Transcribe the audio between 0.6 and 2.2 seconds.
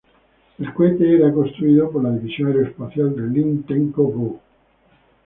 cohete era construido por la